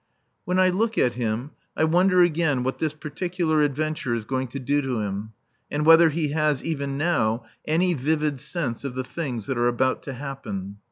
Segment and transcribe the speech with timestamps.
[0.45, 4.57] When I look at him I wonder again what this particular adventure is going to
[4.59, 5.33] do to him,
[5.69, 10.01] and whether he has, even now, any vivid sense of the things that are about
[10.01, 10.77] to happen.